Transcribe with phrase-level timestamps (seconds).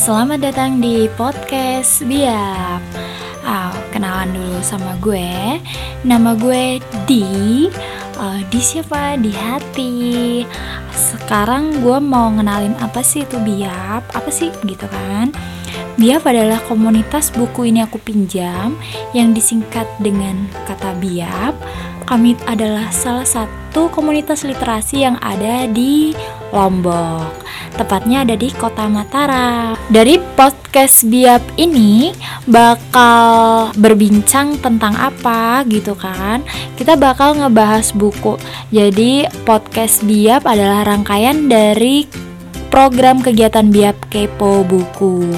[0.00, 2.80] selamat datang di podcast Biap.
[3.44, 5.60] Oh, kenalan dulu sama gue.
[6.08, 7.68] Nama gue Di.
[8.16, 9.20] Uh, di siapa?
[9.20, 10.40] Di hati.
[10.96, 14.08] Sekarang gue mau ngenalin apa sih itu Biap?
[14.16, 15.36] Apa sih gitu kan?
[16.00, 18.80] Biap adalah komunitas buku ini aku pinjam
[19.12, 21.52] yang disingkat dengan kata Biap.
[22.08, 26.10] Kami adalah salah satu komunitas literasi yang ada di
[26.50, 27.46] Lombok.
[27.78, 29.78] Tepatnya ada di Kota Mataram.
[29.88, 32.10] Dari podcast Biap ini
[32.50, 36.42] bakal berbincang tentang apa gitu kan?
[36.74, 38.34] Kita bakal ngebahas buku.
[38.74, 42.04] Jadi podcast Biap adalah rangkaian dari
[42.70, 45.30] program kegiatan Biap Kepo Buku.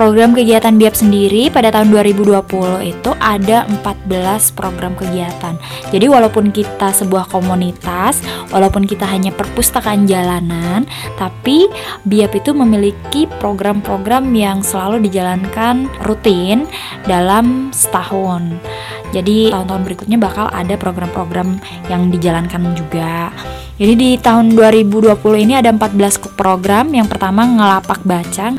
[0.00, 2.40] Program kegiatan BIAP sendiri pada tahun 2020
[2.88, 5.60] itu ada 14 program kegiatan.
[5.92, 10.88] Jadi walaupun kita sebuah komunitas, walaupun kita hanya perpustakaan jalanan,
[11.20, 11.68] tapi
[12.08, 16.64] BIAP itu memiliki program-program yang selalu dijalankan rutin
[17.04, 18.56] dalam setahun.
[19.12, 21.60] Jadi tahun-tahun berikutnya bakal ada program-program
[21.92, 23.28] yang dijalankan juga.
[23.76, 25.12] Jadi di tahun 2020
[25.44, 26.88] ini ada 14 program.
[26.88, 28.56] Yang pertama ngelapak baca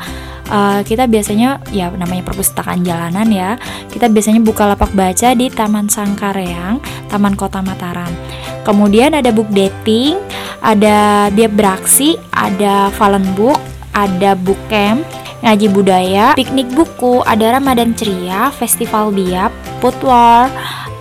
[0.52, 3.56] uh, kita biasanya ya namanya perpustakaan jalanan ya
[3.88, 8.12] kita biasanya buka lapak baca di Taman Sangkareang Taman Kota Mataram.
[8.62, 10.20] Kemudian ada book dating
[10.60, 13.58] ada biap beraksi ada Valen Book
[13.96, 15.02] ada book camp
[15.42, 19.50] ngaji budaya, piknik buku, ada Ramadan ceria, festival biap,
[19.82, 20.46] put war,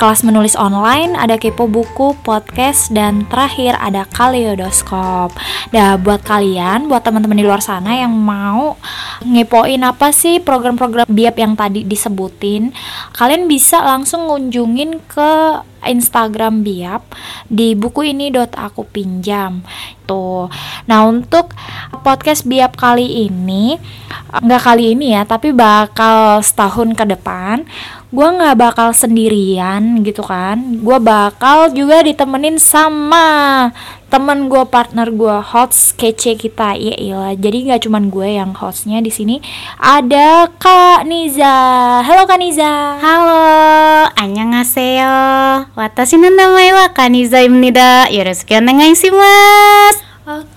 [0.02, 5.30] kelas menulis online, ada kepo buku, podcast, dan terakhir ada kaleidoskop.
[5.70, 8.82] Nah, buat kalian, buat teman-teman di luar sana yang mau
[9.22, 12.74] ngepoin apa sih program-program biap yang tadi disebutin,
[13.14, 17.14] kalian bisa langsung ngunjungin ke Instagram Biap
[17.50, 19.66] di buku ini dot aku pinjam
[20.06, 20.46] tuh.
[20.86, 21.54] Nah untuk
[22.06, 23.78] podcast Biap kali ini
[24.30, 27.66] nggak kali ini ya, tapi bakal setahun ke depan
[28.12, 30.84] gue nggak bakal sendirian gitu kan.
[30.84, 33.72] Gue bakal juga ditemenin sama
[34.12, 36.76] temen gue partner gue host kece kita.
[36.76, 37.22] Iya iya.
[37.40, 39.40] Jadi nggak cuman gue yang hostnya di sini.
[39.80, 41.56] Ada kak Niza.
[42.04, 43.00] Halo kak Niza.
[43.00, 43.44] Halo.
[44.20, 45.16] Annyeonghaseyo.
[45.80, 48.12] Watashi no namae wa kak Niza imnida.
[48.12, 48.60] Yoroshiku
[49.16, 50.11] mas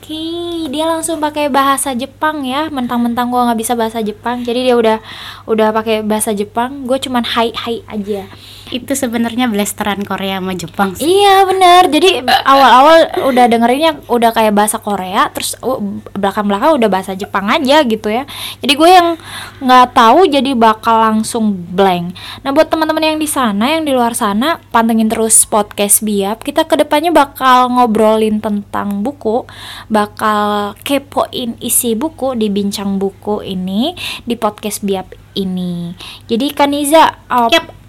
[0.05, 2.69] Oke, dia langsung pakai bahasa Jepang ya.
[2.69, 5.01] Mentang-mentang gue nggak bisa bahasa Jepang, jadi dia udah
[5.49, 6.85] udah pakai bahasa Jepang.
[6.85, 8.29] Gue cuman hai hai aja
[8.75, 11.07] itu sebenarnya blasteran Korea sama Jepang sih.
[11.07, 11.87] Iya benar.
[11.87, 15.79] Jadi awal-awal udah dengerinnya udah kayak bahasa Korea, terus uh,
[16.19, 18.27] belakang-belakang udah bahasa Jepang aja gitu ya.
[18.59, 19.15] Jadi gue yang
[19.63, 22.19] nggak tahu jadi bakal langsung blank.
[22.43, 26.43] Nah buat teman-teman yang di sana, yang di luar sana, pantengin terus podcast Biap.
[26.43, 29.47] Kita ke depannya bakal ngobrolin tentang buku,
[29.87, 33.95] bakal kepoin isi buku di bincang buku ini
[34.27, 35.95] di podcast Biap ini.
[36.27, 37.84] Jadi Kaniza, uh, yep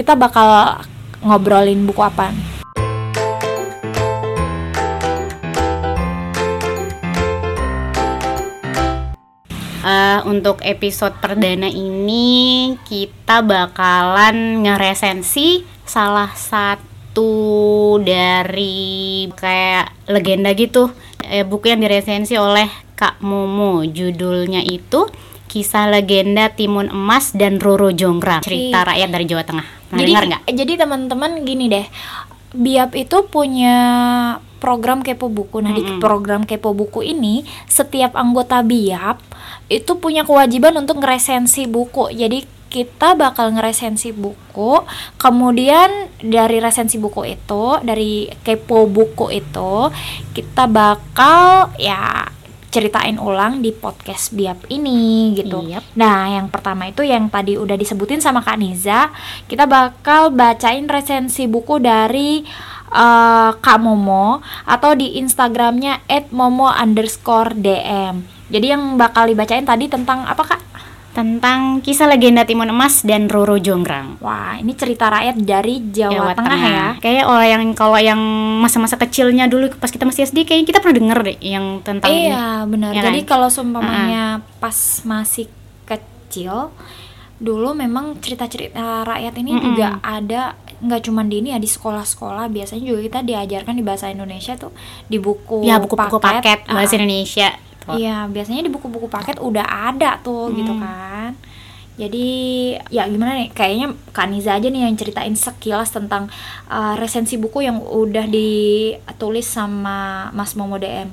[0.00, 0.80] kita bakal
[1.20, 2.32] ngobrolin buku apa?
[9.84, 20.96] Uh, untuk episode perdana ini kita bakalan ngeresensi salah satu dari kayak legenda gitu
[21.28, 25.08] eh, buku yang diresensi oleh Kak Momo judulnya itu
[25.50, 30.24] kisah legenda Timun Emas dan Roro Jonggrang cerita rakyat dari Jawa Tengah Pernah jadi, dengar
[30.30, 30.42] nggak?
[30.54, 31.86] Jadi teman-teman gini deh,
[32.50, 33.76] Biap itu punya
[34.58, 35.62] program kepo buku.
[35.62, 35.98] Nah, mm -hmm.
[35.98, 39.22] di program kepo buku ini setiap anggota Biap
[39.66, 42.10] itu punya kewajiban untuk ngeresensi buku.
[42.14, 44.86] Jadi kita bakal ngeresensi buku,
[45.18, 49.90] kemudian dari resensi buku itu, dari kepo buku itu,
[50.30, 52.30] kita bakal ya
[52.70, 55.66] ceritain ulang di podcast Biap ini gitu.
[55.66, 55.98] Yep.
[55.98, 59.10] Nah, yang pertama itu yang tadi udah disebutin sama Kak Niza,
[59.50, 62.46] kita bakal bacain resensi buku dari
[62.94, 68.14] uh, Kak Momo atau di Instagramnya @momo_dm.
[68.50, 70.69] Jadi yang bakal dibacain tadi tentang apa Kak?
[71.10, 74.22] Tentang kisah legenda Timun Emas dan Roro Jonggrang.
[74.22, 76.88] Wah, ini cerita rakyat dari Jawa, Jawa Tengah, Tengah ya.
[77.02, 78.20] Kayak oh yang kalau yang
[78.62, 82.62] masa-masa kecilnya dulu pas kita masih SD kayaknya kita pernah denger deh yang tentang Iya,
[82.62, 82.70] ini.
[82.70, 82.90] benar.
[82.94, 83.30] Ya Jadi kan?
[83.34, 84.58] kalau seumpamanya uh -huh.
[84.62, 85.50] pas masih
[85.82, 86.70] kecil
[87.40, 89.66] dulu memang cerita-cerita rakyat ini mm -mm.
[89.72, 90.42] juga ada
[90.80, 94.72] nggak cuma di ini ya di sekolah-sekolah biasanya juga kita diajarkan di bahasa Indonesia tuh
[95.08, 97.48] di buku ya buku-buku paket, paket bahasa uh, Indonesia
[97.88, 100.56] Iya, biasanya di buku-buku paket udah ada tuh hmm.
[100.60, 101.32] gitu kan.
[102.00, 102.28] Jadi
[102.88, 103.52] ya gimana nih?
[103.52, 106.32] Kayaknya Kaniza aja nih yang ceritain sekilas tentang
[106.72, 111.12] uh, resensi buku yang udah ditulis sama Mas Momo DM.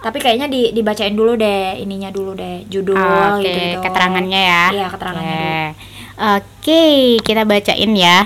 [0.00, 3.80] Tapi kayaknya di, dibacain dulu deh ininya dulu deh, judul Oke, gitu-gitu.
[3.84, 4.64] keterangannya ya.
[4.72, 5.44] Iya, keterangannya Oke.
[5.44, 5.72] dulu.
[6.16, 6.84] Oke,
[7.20, 8.18] kita bacain ya.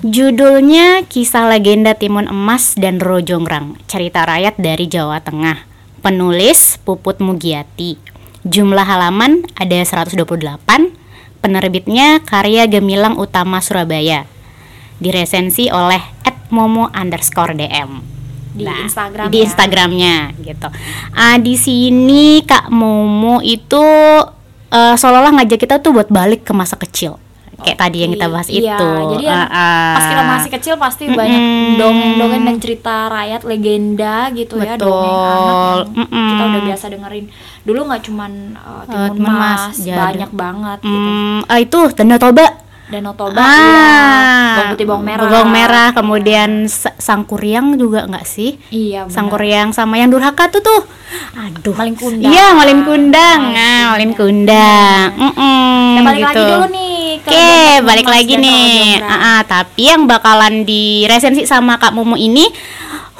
[0.00, 5.69] Judulnya Kisah Legenda Timun Emas dan Rojonggrang, cerita rakyat dari Jawa Tengah.
[6.00, 8.00] Penulis Puput Mugiati.
[8.48, 10.16] Jumlah halaman ada 128.
[11.44, 14.24] Penerbitnya Karya Gemilang Utama Surabaya.
[14.96, 16.00] Diresensi oleh
[16.48, 18.00] @momo underscore dm
[18.56, 19.44] Di Instagram di ya.
[19.44, 20.68] Instagramnya gitu.
[21.12, 23.84] Ah di sini Kak Momo itu
[24.72, 27.20] eh, seolah-olah ngajak kita tuh buat balik ke masa kecil.
[27.60, 28.88] Kayak tadi yang kita bahas Iya, itu.
[29.10, 29.92] Jadi Ah, ah.
[29.92, 31.16] pas kita masih kecil pasti Mm-mm.
[31.16, 31.42] banyak
[31.76, 34.86] dongeng-dongeng dan cerita rakyat legenda gitu ya, Betul.
[34.86, 36.26] dongeng anak yang Mm-mm.
[36.26, 37.26] kita udah biasa dengerin.
[37.60, 39.96] Dulu nggak cuman uh, Timun Timun Mas, Mas, jadi.
[39.96, 41.08] banyak banget gitu.
[41.10, 42.46] Hmm, ah itu Danau Toba.
[42.90, 43.86] Danau Toba, iya.
[44.50, 45.22] Bawang putih bawang merah.
[45.24, 48.58] Bawang merah, kemudian sa- Sangkuriang juga nggak sih?
[48.66, 49.14] Iya, benar.
[49.14, 50.82] Sangkuriang sama yang Durhaka tuh tuh.
[51.32, 51.70] Aduh.
[51.72, 52.26] Malin Kundang.
[52.26, 53.40] Iya, Malin Kundang.
[53.44, 55.06] Malin Nah, Malin Kundang.
[55.06, 55.08] Kundang.
[55.22, 56.50] Mm-mm, Nah, balik lagi gitu.
[56.50, 56.89] dulu nih
[57.20, 58.96] Oke, balik lagi nih.
[59.04, 62.48] Ah, ah, tapi yang bakalan diresensi sama Kak Momo ini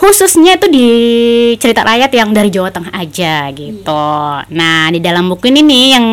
[0.00, 0.88] khususnya itu di
[1.60, 4.08] cerita rakyat yang dari Jawa Tengah aja gitu.
[4.56, 6.06] Nah, di dalam buku ini nih yang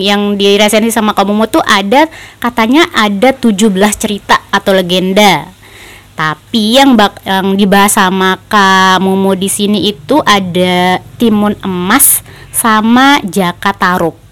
[0.00, 2.08] yang diresensi sama Kak Momo tuh ada
[2.40, 3.68] katanya ada 17
[4.00, 5.44] cerita atau legenda.
[6.16, 12.24] Tapi yang bak yang dibahas sama Kak Momo di sini itu ada Timun Emas
[12.56, 14.23] sama Jaka Tarub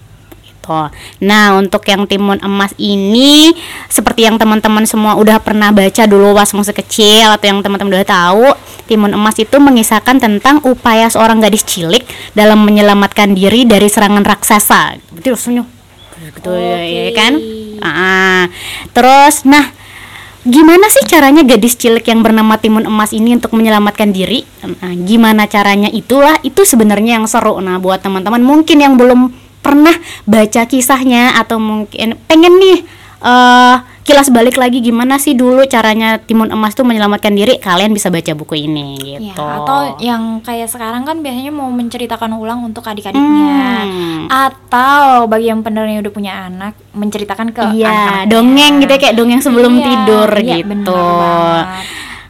[0.63, 0.81] gitu.
[1.27, 3.51] Nah, untuk yang timun emas ini
[3.91, 8.07] seperti yang teman-teman semua udah pernah baca dulu pas masih kecil atau yang teman-teman udah
[8.07, 8.47] tahu,
[8.87, 14.95] timun emas itu mengisahkan tentang upaya seorang gadis cilik dalam menyelamatkan diri dari serangan raksasa.
[15.11, 15.67] Betul rasanya.
[16.23, 17.03] Gitu ya Oke.
[17.19, 17.33] kan?
[17.83, 18.47] Ah,
[18.95, 19.83] terus nah
[20.43, 24.43] Gimana sih caranya gadis cilik yang bernama Timun Emas ini untuk menyelamatkan diri?
[24.59, 27.63] Nah, gimana caranya itulah itu sebenarnya yang seru.
[27.63, 29.31] Nah, buat teman-teman mungkin yang belum
[29.63, 29.95] pernah
[30.27, 32.79] baca kisahnya atau mungkin pengen nih
[33.23, 38.11] eh kilas balik lagi gimana sih dulu caranya Timun Emas tuh menyelamatkan diri, kalian bisa
[38.11, 39.39] baca buku ini Iya, gitu.
[39.39, 43.87] atau yang kayak sekarang kan biasanya mau menceritakan ulang untuk adik-adiknya.
[43.87, 44.27] Hmm.
[44.27, 49.39] Atau bagi yang yang udah punya anak menceritakan ke Iya, dongeng gitu ya, kayak dongeng
[49.39, 51.03] sebelum Iya, tidur iya, gitu.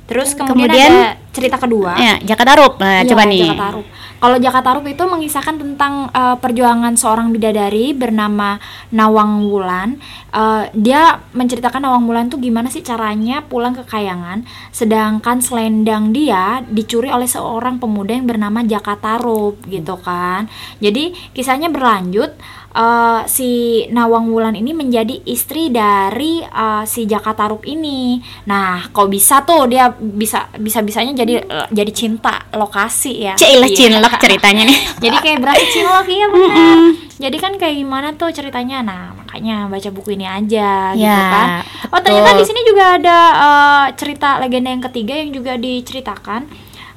[0.05, 1.97] Terus kemudian, Kemudian- ada cerita kedua.
[1.97, 2.77] Ya, Jakarta Rup.
[2.77, 3.49] Nah, Iya, coba nih.
[3.49, 3.85] Jaka Tarub.
[4.23, 8.55] Kalau Jaka Tarub itu mengisahkan tentang eh, perjuangan seorang bidadari bernama
[8.95, 9.99] Nawang Wulan.
[10.31, 16.63] Eh, dia menceritakan Nawang Wulan tuh gimana sih caranya pulang ke kayangan, sedangkan selendang dia
[16.71, 20.47] dicuri oleh seorang pemuda yang bernama Jaka Tarub gitu kan.
[20.79, 22.62] Jadi kisahnya berlanjut.
[22.73, 23.49] Eh, si
[23.87, 28.17] Nawang Wulan ini menjadi istri dari eh, si Jaka Tarub ini.
[28.43, 33.33] Nah, kok bisa tuh dia bisa bisa bisanya jadi eh, jadi cinta lokasi ya.
[33.33, 33.77] Cilah Iya.
[33.79, 34.79] cinlok ceritanya nih.
[35.03, 36.77] Jadi kayak berarti cinlok iya benar.
[37.13, 38.79] Jadi kan kayak gimana tuh ceritanya?
[38.79, 41.47] Nah, makanya baca buku ini aja gitu Ya, kan.
[41.87, 42.03] Oh, betul.
[42.09, 46.41] ternyata di sini juga ada eh, cerita legenda yang ketiga yang juga diceritakan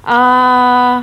[0.03, 0.97] eh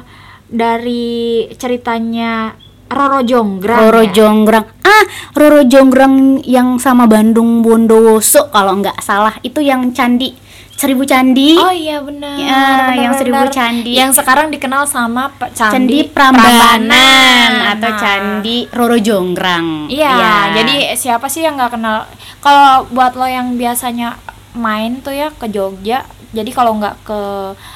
[0.46, 1.14] dari
[1.52, 2.52] ceritanya
[2.94, 3.78] Roro Jonggrang.
[3.82, 4.12] Roro ya.
[4.14, 4.64] Jonggrang.
[4.80, 5.04] Ah,
[5.34, 6.14] Roro Jonggrang
[6.46, 10.32] yang sama Bandung Bondowoso kalau nggak salah itu yang candi
[10.74, 11.54] seribu candi.
[11.54, 12.34] Oh iya benar.
[12.34, 13.54] Ya, benar, yang seribu benar.
[13.54, 13.92] candi.
[13.94, 16.82] Yang sekarang dikenal sama Candi Candi, Prambanan
[17.74, 17.98] atau Nah.
[17.98, 19.86] Candi Roro Jonggrang.
[19.86, 20.34] Iya, Ya.
[20.52, 22.10] jadi siapa sih yang nggak kenal?
[22.42, 24.18] Kalau buat lo yang biasanya
[24.54, 27.20] main tuh ya ke Jogja, jadi kalau nggak ke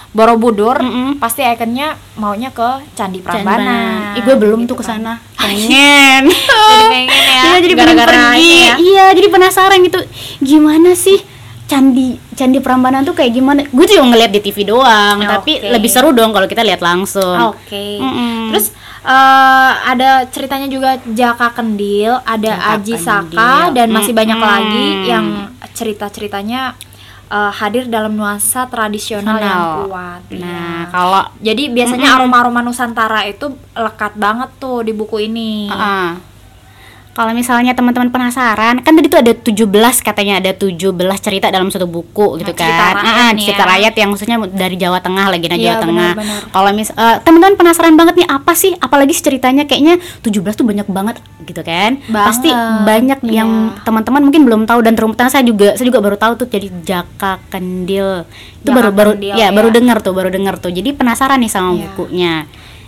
[0.08, 1.22] Borobudur, Mm-mm.
[1.22, 4.16] pasti ikonnya maunya ke Candi Prambanan.
[4.18, 4.98] Ih, gue belum gitu tuh ke kan.
[4.98, 5.12] sana.
[5.38, 6.26] Pengen.
[6.28, 7.38] Jadi pengen ya.
[7.38, 8.56] Iya, jadi pengen gara-gara pergi.
[8.58, 8.74] ya.
[8.76, 9.98] Iya, jadi penasaran gitu.
[10.40, 11.16] Gimana sih
[11.64, 13.60] Candi Candi Prambanan tuh kayak gimana?
[13.68, 15.68] Gue cuma ngeliat di TV doang, tapi Oke.
[15.68, 17.52] lebih seru dong kalau kita lihat langsung.
[17.52, 18.00] Oke.
[18.00, 18.48] Mm-mm.
[18.50, 18.72] Terus
[19.04, 23.04] eh, ada ceritanya juga Jaka Kendil, ada Jaka Aji Kendil.
[23.04, 24.52] Saka dan masih banyak Mm-mm.
[24.52, 25.26] lagi yang
[25.72, 26.72] cerita-ceritanya
[27.28, 30.20] eh, hadir dalam nuansa tradisional yang kuat.
[30.32, 30.66] Nah, Iya.
[30.88, 35.68] kalau Jadi biasanya aroma-aroma Nusantara itu lekat banget tuh di buku ini.
[35.68, 36.08] Heeh.
[37.18, 39.66] Kalau misalnya teman-teman penasaran, kan tadi tuh ada 17
[39.98, 42.94] katanya ada 17 cerita dalam satu buku gitu Nah, cerita kan.
[42.94, 43.68] rakyat Ah, nih cerita ya.
[43.68, 46.10] rakyat yang khususnya dari Jawa Tengah, legenda Iya, Jawa Tengah.
[46.14, 46.40] benar-benar.
[46.48, 48.70] Kalau mis eh, teman-teman penasaran banget nih apa sih?
[48.72, 51.98] Apalagi ceritanya kayaknya 17 tuh banyak banget gitu kan.
[52.06, 53.82] Pasti Banget, banyak yang iya.
[53.82, 57.42] teman-teman mungkin belum tahu dan terutama saya juga saya juga baru tahu tuh jadi Jaka
[57.48, 58.22] Kendil.
[58.58, 59.48] Itu Jaka baru baru Kendil, ya, ya.
[59.50, 60.70] baru dengar tuh, baru dengar tuh.
[60.70, 61.82] Jadi penasaran nih sama Iya.
[61.90, 62.34] bukunya.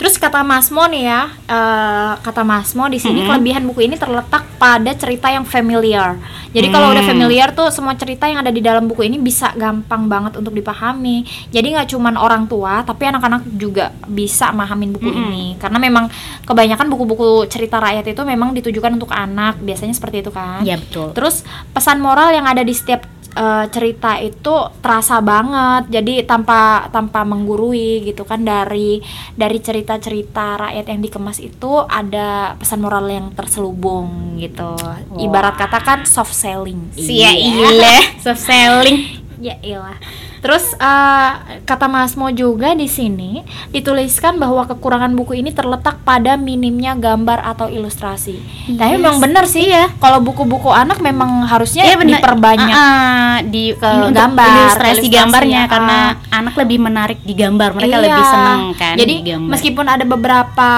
[0.01, 3.29] Terus kata Masmo nih ya, eh, kata Masmo di sini Mm-mm.
[3.29, 6.17] kelebihan buku ini terletak pada cerita yang familiar.
[6.49, 7.13] Jadi kalau udah Hmm.
[7.13, 11.21] familiar tuh semua cerita yang ada di dalam buku ini bisa gampang banget untuk dipahami.
[11.53, 15.21] Jadi nggak cuman orang tua, tapi anak-anak juga bisa mahamin buku Mm-mm.
[15.29, 15.45] ini.
[15.61, 16.09] Karena memang
[16.49, 20.65] kebanyakan buku-buku cerita rakyat itu memang ditujukan untuk anak, biasanya seperti itu kan.
[20.65, 21.13] Iya betul.
[21.13, 21.45] Terus
[21.77, 26.01] pesan moral yang ada di setiap eh, cerita itu terasa banget.
[26.01, 28.99] Jadi tanpa tanpa menggurui gitu kan dari
[29.37, 34.75] dari cerita-cerita rakyat yang dikemas itu ada pesan moral yang terselubung gitu.
[35.15, 36.91] Ibarat katakan soft selling.
[36.97, 39.20] Sia ile, soft selling.
[39.41, 39.97] Ya ilah.
[40.39, 41.31] Terus eh,
[41.61, 47.41] kata Mas Mo juga di sini dituliskan bahwa kekurangan buku ini terletak pada minimnya gambar
[47.43, 48.37] atau ilustrasi.
[48.71, 49.01] Tapi Yes.
[49.01, 49.89] memang benar sih ya.
[49.97, 52.21] Kalau buku-buku anak memang harusnya Iya benar.
[52.21, 52.69] diperbanyak.
[52.69, 55.67] Ah, ah, di ke gambar, ilustrasi ilustrasi, gambarnya ah.
[55.67, 55.97] karena
[56.29, 57.69] anak lebih menarik di gambar.
[57.73, 58.03] Mereka Iya.
[58.03, 59.49] lebih senang kan Jadi di gambar.
[59.49, 60.69] meskipun ada beberapa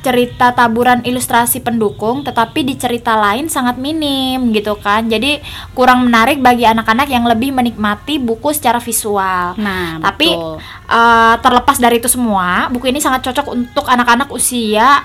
[0.00, 5.06] cerita taburan ilustrasi pendukung, tetapi di cerita lain sangat minim gitu kan.
[5.06, 5.40] Jadi
[5.76, 9.54] kurang menarik bagi anak-anak yang lebih menikmati buku secara visual.
[9.60, 10.56] Nah, Tapi betul.
[10.88, 15.04] eh, terlepas dari itu semua, buku ini sangat cocok untuk anak-anak usia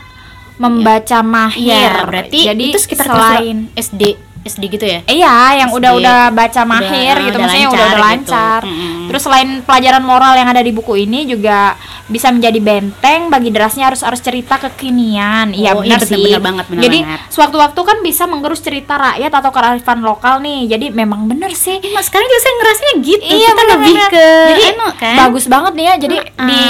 [0.55, 1.91] membaca mahir.
[1.91, 5.01] Iya, berarti jadi itu sekitar selain kelas SD SD gitu ya?
[5.03, 8.05] Iya, yang udah-udah baca mahir Udah- gitu, udah maksudnya lancar udah udah gitu.
[8.05, 8.61] lancar.
[8.61, 8.93] Mm-mm.
[9.05, 11.73] Terus selain pelajaran moral yang ada di buku ini juga
[12.05, 15.49] bisa menjadi benteng bagi derasnya harus harus cerita kekinian.
[15.49, 16.23] Iya Oh, benar iya, benar- sih.
[16.23, 20.69] benar banget, benar Jadi sewaktu-waktu kan bisa menggerus cerita rakyat atau kearifan lokal nih.
[20.69, 21.81] Jadi memang benar sih.
[21.89, 23.25] Mas sekarang juga saya ngerasanya gitu.
[23.25, 25.15] Iya Kita benar, lebih ke jadi anu, kan?
[25.19, 25.95] bagus banget nih ya.
[25.97, 26.45] Jadi Uh-uh.
[26.45, 26.63] di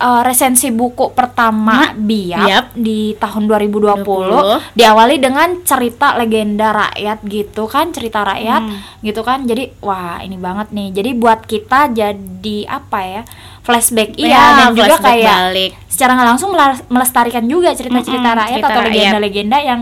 [0.00, 2.64] uh, resensi buku pertama Biap Biap.
[2.72, 4.72] di tahun 2020 20.
[4.72, 6.92] diawali dengan cerita legenda rakyat
[7.24, 8.78] gitu kan, cerita rakyat Hmm.
[9.00, 9.42] gitu kan.
[9.42, 10.90] Jadi wah, ini banget nih.
[10.92, 13.22] Jadi buat kita jadi apa ya?
[13.60, 15.70] flashback iya Ya, dan juga flashback kayak balik.
[15.86, 16.50] secara nggak langsung
[16.86, 18.92] melestarikan juga cerita-cerita Mm-mm, rakyat cerita atau rakyat.
[18.92, 19.80] legenda-legenda yang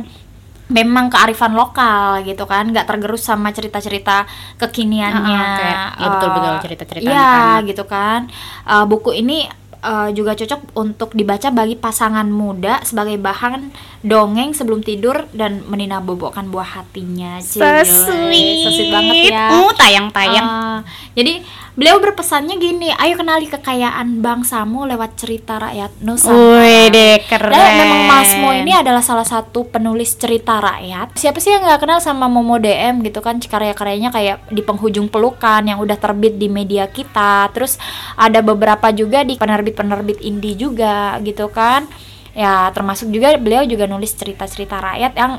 [0.68, 4.24] memang kearifan lokal gitu kan nggak tergerus sama cerita-cerita
[4.56, 7.62] kekiniannya Ah, ah, kayak, ya betul-betul Eh, cerita-cerita iya anak-anak.
[7.66, 8.20] gitu kan
[8.64, 9.38] Eh, buku ini
[9.82, 16.50] eh, juga cocok untuk dibaca bagi pasangan muda sebagai bahan dongeng sebelum tidur dan meninabobokkan
[16.50, 17.86] buah hatinya So Cile.
[17.86, 18.66] sweet.
[18.66, 20.46] So sweet banget ya Uh, tayang-tayang.
[20.46, 20.78] Ah,
[21.14, 21.42] jadi
[21.72, 26.60] beliau berpesannya gini, ayo kenali kekayaan bangsamu lewat cerita rakyat Nusantara.
[26.60, 27.54] Wih deh, keren.
[27.54, 31.16] Dan memang Mas Mo ini adalah salah satu penulis cerita rakyat.
[31.16, 33.40] Siapa sih yang nggak kenal sama Momo DM gitu kan?
[33.40, 37.48] Karya-karyanya kayak di penghujung pelukan yang udah terbit di media kita.
[37.54, 37.78] Terus
[38.18, 41.86] ada beberapa juga di penerbit-penerbit indie juga gitu kan.
[42.32, 45.32] Ya termasuk juga beliau juga nulis cerita-cerita rakyat yang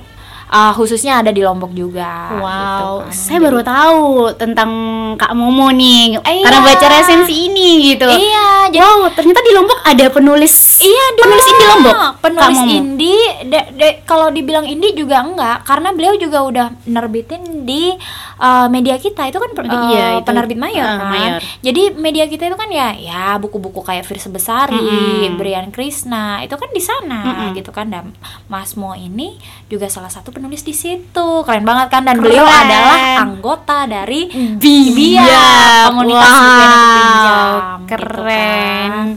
[0.54, 2.38] uh, khususnya ada di Lombok juga.
[2.38, 3.12] Wow, gitu kan.
[3.12, 4.04] saya baru tahu
[4.36, 4.70] tentang
[5.14, 6.44] Kak Momo nih Iya.
[6.44, 8.06] karena baca resensi ini gitu.
[8.06, 10.54] Iya, jadi Wow, ternyata di Lombok ada penulis.
[10.80, 11.96] Iya, dia penulis indie Lombok.
[11.96, 12.72] Kak Penulis Momo.
[12.72, 17.94] indie, de- de- kalau dibilang indie juga enggak, karena beliau juga udah nerbitin di
[18.38, 20.26] uh, media kita itu kan per- uh, Iya, itu.
[20.26, 21.10] penerbit mayor Ah, kan.
[21.10, 21.40] mayor.
[21.62, 25.36] Jadi media kita itu kan ya, ya buku-buku kayak Firsa Besari, Mm-mm.
[25.36, 27.50] Brian Krishna itu kan di sana Mm-mm.
[27.56, 27.88] gitu kan.
[27.88, 28.12] Dan
[28.46, 32.04] Mas Mo ini juga salah satu penulis di situ, keren banget kan.
[32.04, 32.28] Dan Keren.
[32.28, 34.92] beliau adalah anggota dari Biak.
[34.92, 38.92] Biak, komunitas Wow, buku pinjam, gitu keren.
[38.92, 39.08] kan.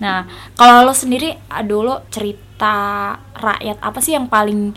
[0.00, 0.18] Nah,
[0.56, 2.72] kalau lo sendiri aduh lo cerita
[3.36, 4.72] rakyat apa sih yang paling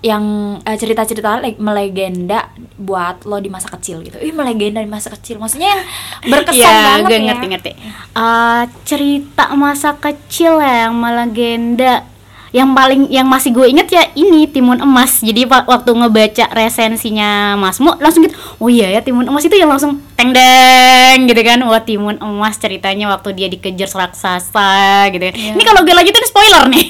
[0.00, 0.24] yang
[0.58, 4.16] eh, cerita-cerita le- melegenda buat lo di masa kecil gitu.
[4.18, 5.36] Ih, melegenda di masa kecil.
[5.36, 5.84] Maksudnya yang
[6.24, 7.24] berkesan Iya, banget gue ya.
[7.28, 7.70] ngerti-ngerti.
[8.16, 12.08] Eh, cerita masa kecil ya, yang melegenda
[12.52, 15.18] yang paling yang masih gue inget ya ini Timun Emas.
[15.18, 19.52] Jadi wa- waktu ngebaca resensinya Mas Mo langsung gitu, oh iya ya Timun Emas itu
[19.52, 21.58] yang langsung teng deng gitu kan.
[21.62, 24.72] Wah Timun Emas ceritanya waktu dia dikejar raksasa
[25.10, 25.34] gitu kan.
[25.34, 25.52] Iya.
[25.52, 26.84] Ini kalau gue lanjutin spoiler nih.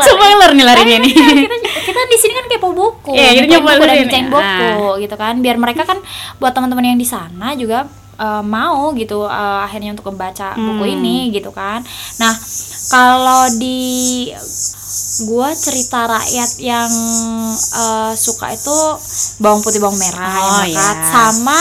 [0.00, 1.12] Spoiler, nih larinya nih.
[1.12, 5.14] Kita kita di sini kan kepo buku, Iya, kita ngepoin buku dan bicain buku gitu
[5.14, 5.34] kan.
[5.38, 6.00] Biar mereka kan
[6.36, 7.84] buat teman-teman yang di sana juga
[8.14, 10.94] eh, mau gitu eh, akhirnya untuk membaca buku Hmm.
[10.96, 11.84] ini gitu kan.
[12.16, 12.32] Nah,
[12.86, 14.32] kalau di
[15.22, 16.90] gua cerita rakyat yang
[17.72, 18.76] eh, suka itu
[19.38, 20.96] bawang putih bawang merah Oh, ya kan?
[20.96, 21.10] iya.
[21.10, 21.58] sama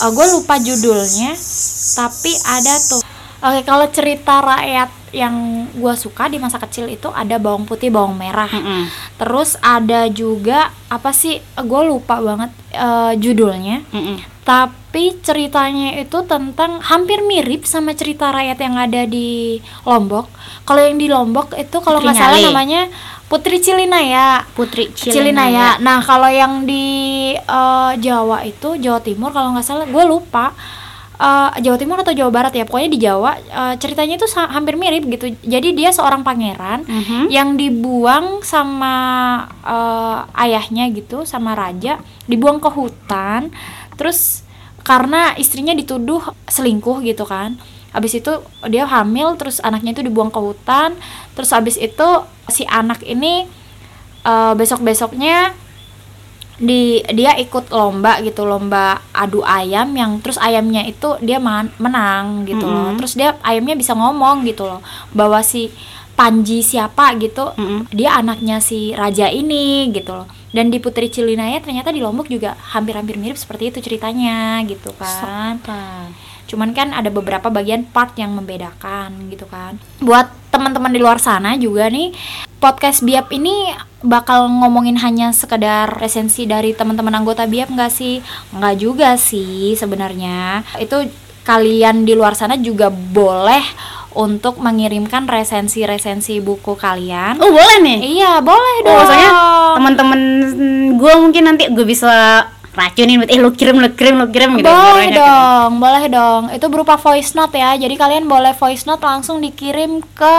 [0.00, 1.32] gue lupa judulnya
[1.94, 3.00] tapi ada tuh
[3.40, 8.14] oke kalau cerita rakyat yang gua suka di masa kecil itu ada bawang putih bawang
[8.14, 8.86] merah Mm-mm.
[9.18, 14.22] terus ada juga apa sih gue lupa banget eh, judulnya Mm-mm.
[14.46, 20.26] tapi ceritanya itu tentang hampir mirip sama cerita rakyat yang ada di Lombok.
[20.66, 22.90] Kalau yang di Lombok itu kalau nggak salah namanya
[23.30, 24.42] Putri Cilinaya.
[24.58, 25.14] Putri Cilinaya.
[25.14, 25.66] Cilinaya.
[25.78, 26.86] Nah kalau yang di
[27.38, 30.50] eh, Jawa itu Jawa Timur kalau nggak salah gue lupa
[31.20, 35.04] eh, Jawa Timur atau Jawa Barat ya pokoknya di Jawa eh, ceritanya itu hampir mirip
[35.06, 37.28] gitu jadi dia seorang pangeran Mhm.
[37.28, 38.94] yang dibuang sama
[39.62, 43.52] eh, ayahnya gitu sama raja dibuang ke hutan
[43.94, 44.42] terus
[44.80, 47.60] karena istrinya dituduh selingkuh gitu kan
[47.90, 48.30] Abis itu
[48.66, 50.94] dia hamil terus anaknya itu dibuang ke hutan
[51.34, 52.06] terus abis itu
[52.48, 53.50] si anak ini
[54.22, 55.52] eh, besok-besoknya
[56.60, 62.44] di dia ikut lomba gitu lomba adu ayam yang terus ayamnya itu dia man- menang
[62.44, 62.92] gitu loh.
[62.92, 63.00] Mm-mm.
[63.00, 65.72] terus dia ayamnya bisa ngomong gitu loh bahwa si
[66.12, 67.88] Panji siapa gitu Mm-mm.
[67.96, 70.28] dia anaknya si raja ini gitu loh.
[70.52, 75.08] Dan di Putri Cilinaya ternyata di Lombok juga hampir-hampir mirip seperti itu ceritanya gitu kan.
[76.44, 79.80] Cuman kan ada beberapa bagian part yang membedakan gitu kan.
[80.02, 82.12] Buat teman-teman di luar sana juga nih
[82.60, 88.20] podcast biap ini bakal ngomongin hanya sekedar resensi dari teman-teman anggota biap nggak sih?
[88.52, 90.60] Nggak juga sih sebenarnya.
[90.76, 91.08] Itu
[91.42, 93.64] kalian di luar sana juga boleh
[94.10, 97.38] untuk mengirimkan resensi-resensi buku kalian.
[97.38, 97.98] Oh boleh nih.
[98.18, 99.06] iya boleh Oh, dong.
[99.06, 99.32] soalnya
[99.78, 100.20] teman-teman
[100.94, 102.44] gue mungkin nanti gue bisa
[102.80, 104.64] racunin buat eh lu kirim lu kirim lu kirim gitu.
[104.64, 105.20] boleh gitu.
[105.20, 106.42] dong, boleh dong.
[106.48, 107.76] Itu berupa voice note ya.
[107.76, 110.36] Jadi kalian boleh voice note langsung dikirim ke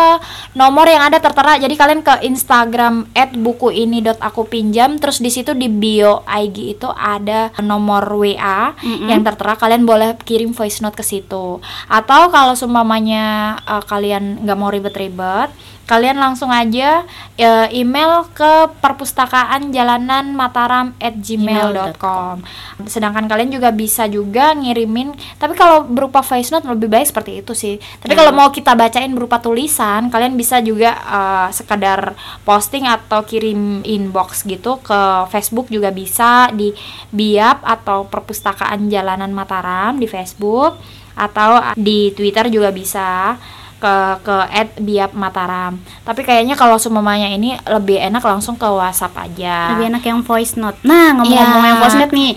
[0.57, 1.61] nomor yang ada tertera.
[1.61, 8.73] Jadi kalian ke Instagram @bukuini.akupinjam terus di situ di bio IG itu ada nomor WA
[8.81, 9.05] Mm-mm.
[9.05, 9.53] yang tertera.
[9.53, 11.61] Kalian boleh kirim voice note ke situ.
[11.85, 15.53] Atau kalau seumpamanya eh, kalian nggak mau ribet-ribet,
[15.89, 17.03] kalian langsung aja
[17.35, 22.41] eh, email ke perpustakaan jalanan mataram at gmail.com
[22.87, 27.53] sedangkan kalian juga bisa juga ngirimin tapi kalau berupa voice note lebih baik seperti itu
[27.53, 27.75] sih.
[27.77, 32.15] Tapi kalau mau kita bacain berupa tulisan kalian bisa juga eh, sekadar
[32.47, 36.73] posting atau kirim inbox gitu ke Facebook juga bisa di
[37.11, 40.79] biap atau perpustakaan jalanan Mataram di Facebook
[41.15, 43.35] atau di Twitter juga bisa
[43.81, 44.35] ke ke
[44.77, 45.75] @biap Mataram.
[46.05, 49.73] Tapi kayaknya kalau sumamanya ini lebih enak langsung ke WhatsApp aja.
[49.73, 50.77] Lebih enak yang voice note.
[50.85, 51.67] Nah, ngomong-ngomong Iya.
[51.67, 52.33] yang voice note nih.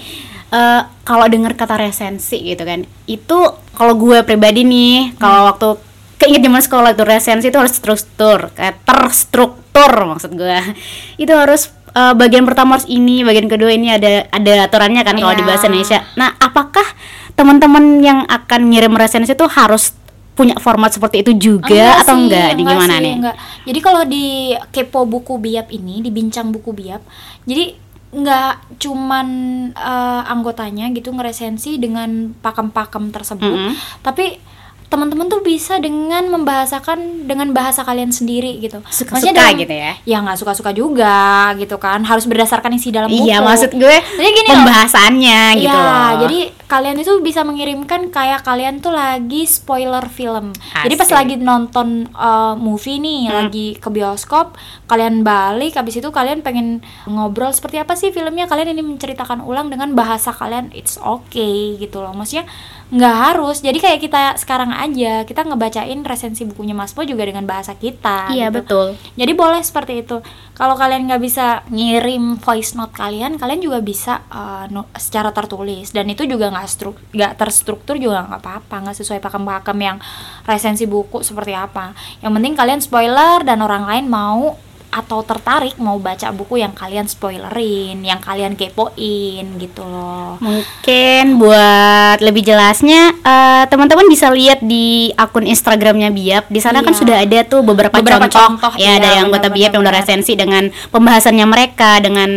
[0.51, 2.87] eh, kalau dengar kata resensi gitu kan.
[3.05, 3.39] Itu
[3.71, 5.75] kalau gue pribadi nih, kalau waktu
[6.15, 10.55] keinget zaman sekolah itu resensi itu harus terstruktur, kayak terstruktur maksud gue.
[11.23, 15.35] Itu harus eh, bagian pertama harus ini, bagian kedua ini ada ada aturannya kan kalau
[15.35, 15.49] di Iya.
[15.49, 15.99] bahasa Indonesia.
[16.15, 16.87] Nah, apakah
[17.35, 19.91] teman-teman yang akan ngirim resensi itu harus
[20.35, 22.49] punya format seperti itu juga atau sih, enggak?
[22.59, 23.15] Di gimana sih, nih?
[23.23, 23.37] enggak.
[23.71, 24.27] Jadi kalau di
[24.75, 27.03] kepo buku biap ini, di bincang buku biap,
[27.47, 27.75] jadi
[28.15, 29.29] nggak cuman
[29.75, 33.75] eh, anggotanya gitu ngeresensi dengan pakem-pakem tersebut, Mm-mm.
[34.03, 34.39] tapi
[34.87, 38.79] teman-teman tuh bisa dengan membahasakan dengan bahasa kalian sendiri gitu.
[38.85, 39.93] Suka-suka Maksudnya dalam- gitu ya?
[40.05, 41.19] Ya nggak suka-suka juga
[41.55, 43.25] gitu kan, harus berdasarkan isi dalam buku.
[43.25, 44.55] Iya, maksud gue Jadi gini loh.
[44.61, 46.11] pembahasannya gitu Iya, loh.
[46.23, 50.51] jadi kalian itu bisa mengirimkan kayak kalian tuh lagi spoiler film.
[50.55, 51.15] Jadi pas Asik.
[51.15, 53.37] lagi nonton uh, movie nih, Hmm.
[53.43, 58.71] lagi ke bioskop, kalian balik habis itu kalian pengen ngobrol seperti apa sih filmnya, kalian
[58.71, 62.11] ini menceritakan ulang dengan bahasa kalian it's okay gitu loh.
[62.11, 62.47] Maksudnya
[62.93, 63.65] nggak harus.
[63.65, 68.33] Jadi kayak kita sekarang aja, kita ngebacain resensi bukunya Mas Po juga dengan bahasa kita.
[68.33, 68.61] Iya, gitu.
[68.61, 68.87] betul.
[69.17, 70.21] Jadi boleh seperti itu.
[70.55, 75.91] Kalau kalian nggak bisa ngirim voice note kalian, kalian juga bisa uh, no- secara tertulis
[75.91, 79.97] dan itu juga nggak struk nggak terstruktur juga nggak apa-apa, nggak sesuai pakem-pakem yang
[80.45, 81.97] resensi buku seperti apa.
[82.23, 84.55] Yang penting kalian spoiler dan orang lain mau
[84.95, 90.39] atau tertarik mau baca buku yang kalian spoilerin, yang kalian kepoin gitu loh.
[90.39, 96.47] Mungkin buat lebih jelasnya eh, teman-teman bisa lihat di akun Instagramnya Biap.
[96.47, 97.01] Di sana kan Iya.
[97.03, 100.39] sudah ada tuh beberapa, Beberapa contoh, contoh, ya iya, dari anggota Biap yang udah resensi
[100.39, 102.31] dengan pembahasannya mereka dengan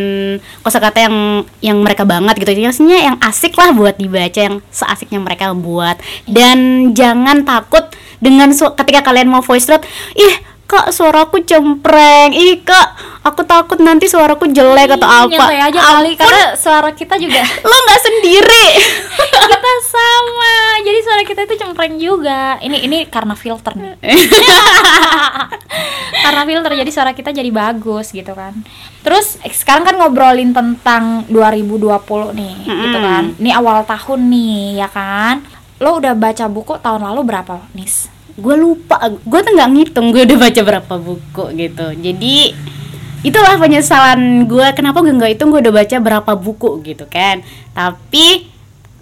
[0.65, 1.15] kosakata yang
[1.61, 2.57] yang mereka banget gitu.
[2.57, 6.01] Maksudnya yang asik lah buat dibaca yang seasiknya mereka membuat.
[6.25, 9.85] Dan jangan takut dengan su- ketika kalian mau voice note,
[10.17, 15.31] ih kak suaraku cempreng, ih kak aku takut nanti suaraku jelek atau apa.
[15.31, 18.67] Nyantai aja kali Ampun, karena suara kita juga lo nggak sendiri.
[19.47, 20.55] Kita sama.
[20.83, 22.59] Jadi suara kita itu cempreng juga.
[22.59, 23.95] Ini ini karena filter nih.
[26.27, 28.51] Karena filter jadi suara kita jadi bagus gitu kan.
[29.03, 33.23] Terus eh, sekarang kan ngobrolin tentang 2020 nih gitu kan.
[33.39, 35.43] Ini awal tahun nih ya kan.
[35.79, 40.21] Lo udah baca buku tahun lalu berapa nis gue lupa gue tuh nggak ngitung gue
[40.29, 41.87] udah baca berapa buku gitu.
[41.97, 42.35] Jadi
[43.25, 47.41] itulah penyesalan gue kenapa gue nggak hitung gue udah baca berapa buku gitu kan.
[47.73, 48.56] Tapi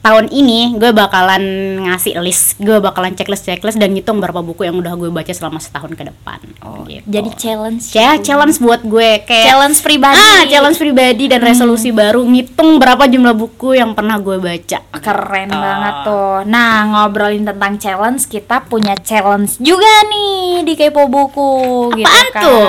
[0.06, 1.42] tahun ini gue bakalan
[1.82, 5.58] ngasih list, gue bakalan checklist checklist dan ngitung berapa buku yang udah gue baca selama
[5.58, 6.38] setahun ke depan.
[6.62, 7.02] Oh, gitu.
[7.10, 7.90] Jadi challenge.
[7.90, 10.22] ya challenge buat gue kayak Challenge pribadi.
[10.22, 14.78] ah challenge pribadi dan resolusi baru ngitung berapa jumlah buku yang pernah gue baca.
[15.02, 15.58] Keren Gitu.
[15.58, 16.36] banget tuh.
[16.46, 21.54] Nah, ngobrolin tentang challenge, kita punya challenge juga nih di Kepo Buku
[21.96, 22.44] gitu kan.
[22.44, 22.66] tuh?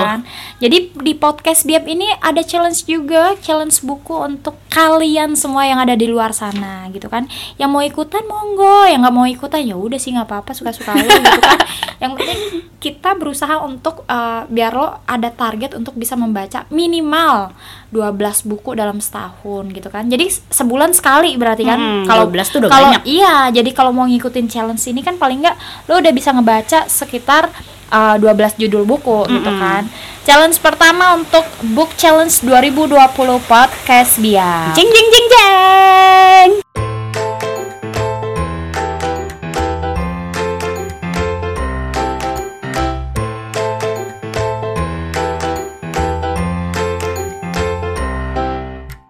[0.57, 5.97] Jadi di podcast Biap ini ada challenge juga, challenge buku untuk kalian semua yang ada
[5.97, 7.25] di luar sana gitu kan.
[7.57, 11.01] Yang mau ikutan monggo, yang nggak mau ikutan ya udah sih nggak apa-apa suka-suka lo
[11.01, 11.59] gitu kan.
[12.05, 12.39] Yang penting
[12.77, 17.49] kita berusaha untuk eh, biar lo ada target untuk bisa membaca minimal
[17.89, 20.05] 12 buku dalam setahun gitu kan.
[20.05, 21.79] Jadi sebulan sekali berarti kan.
[21.81, 23.03] Hmm, kalau 12 tuh udah kalau banyak.
[23.09, 25.57] iya, jadi kalau mau ngikutin challenge ini kan paling nggak
[25.89, 27.49] lo udah bisa ngebaca sekitar
[27.91, 29.87] uh, 12 judul buku gitu kan.
[30.27, 32.91] Challenge pertama untuk Book Challenge 2020
[33.47, 34.75] Podcast Biar.
[34.75, 36.49] Jeng jeng jeng jeng.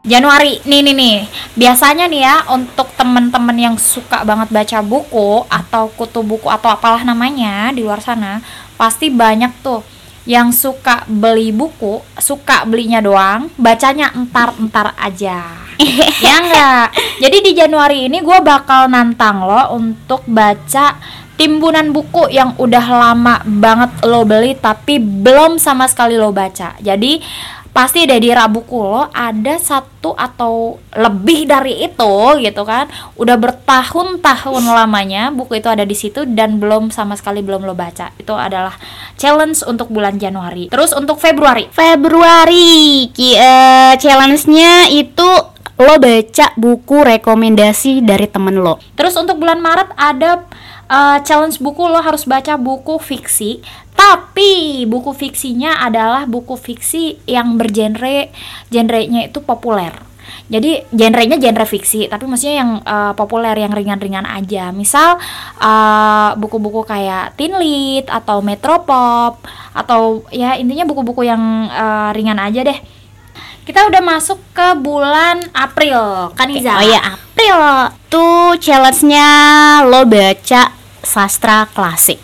[0.07, 1.17] Januari nih nih nih
[1.59, 7.03] biasanya nih ya untuk temen-temen yang suka banget baca buku atau kutu buku atau apalah
[7.03, 8.39] namanya di luar sana
[8.77, 9.81] pasti banyak tuh
[10.27, 15.67] yang suka beli buku suka belinya doang bacanya entar-entar aja.
[16.25, 16.89] Ya enggak?
[17.21, 20.97] Jadi di Januari ini gue bakal nantang lo untuk baca
[21.37, 26.73] timbunan buku yang udah lama banget lo beli tapi belum sama sekali lo baca.
[26.81, 27.21] Jadi
[27.77, 32.89] pasti deh di Rabuku lo ada satu atau lebih dari itu gitu kan.
[33.13, 38.09] Udah bertahun-tahun lamanya buku itu ada di situ dan belum sama sekali belum lo baca.
[38.17, 38.73] Itu adalah
[39.13, 40.73] challenge untuk bulan Januari.
[40.73, 41.69] Terus untuk Februari.
[41.69, 45.29] Februari eh, challenge-nya itu
[45.77, 48.81] lo baca buku rekomendasi dari temen lo.
[48.97, 50.49] Terus untuk bulan Maret ada
[50.89, 57.55] uh, challenge buku lo harus baca buku fiksi, tapi buku fiksinya adalah buku fiksi yang
[57.55, 58.31] bergenre
[58.71, 59.93] genrenya itu populer.
[60.47, 64.71] Jadi genrenya genre fiksi, tapi maksudnya yang uh, populer yang ringan-ringan aja.
[64.71, 65.19] Misal
[65.59, 69.43] uh, buku-buku kayak Teen Lit atau Metropop
[69.75, 72.79] atau ya intinya buku-buku yang uh, ringan aja deh.
[73.67, 76.71] Kita udah masuk ke bulan April, kan Iza?
[76.71, 77.59] Oh iya April
[78.07, 79.27] tuh challenge-nya
[79.83, 80.71] lo baca
[81.03, 82.17] sastra klasik.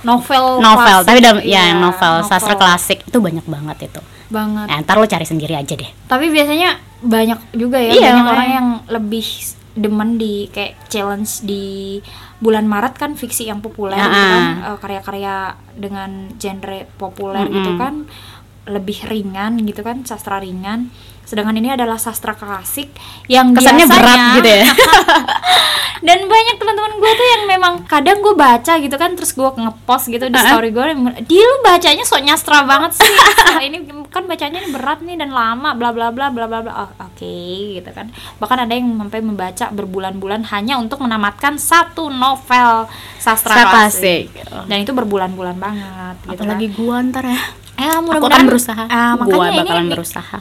[0.00, 4.00] novel Novel, klasik, tapi dalam iya, ya novel, sastra klasik itu banyak banget itu.
[4.26, 5.90] banget Nah, ntar lo cari sendiri aja deh.
[6.06, 9.26] tapi biasanya banyak juga ya Iya, banyak orang yang lebih
[9.72, 11.98] demen di kayak challenge di
[12.38, 14.66] bulan Maret kan fiksi yang populer Ya, gitu kan ah.
[14.66, 15.34] eh, karya-karya
[15.74, 17.54] dengan genre populer Mm-mm.
[17.54, 17.94] gitu kan
[18.70, 20.88] lebih ringan gitu kan sastra ringan.
[21.26, 22.90] Sedangkan ini adalah sastra klasik
[23.30, 24.66] yang Kesannya biasanya berat gitu ya.
[26.06, 30.08] dan banyak teman-teman gue tuh yang memang kadang gue baca gitu kan terus gue ngepost
[30.08, 30.84] gitu di story gue
[31.28, 33.14] dia lu bacanya sok nyastra banget sih.
[33.68, 33.78] Ini
[34.10, 36.72] kan bacanya ini berat nih dan lama bla bla bla bla bla bla.
[36.72, 37.34] Oh, oke
[37.78, 38.10] gitu kan.
[38.42, 42.90] Bahkan ada yang sampai membaca berbulan-bulan hanya untuk menamatkan satu novel
[43.22, 44.32] sastra klasik.
[44.66, 47.40] dan itu berbulan-bulan banget gitu Apalagi gua ntar ya.
[47.80, 48.82] Kan ya Aku mudah-mudahan akan berusaha.
[48.86, 50.36] Ah, gua makanya ini- bakalan ini, berusaha.